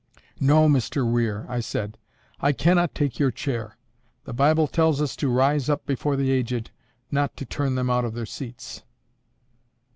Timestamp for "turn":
7.45-7.75